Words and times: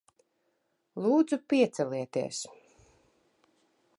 Lūdzu, 1.03 1.39
piecelieties. 1.53 2.41